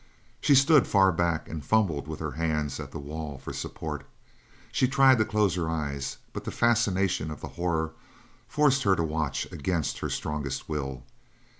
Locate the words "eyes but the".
5.69-6.49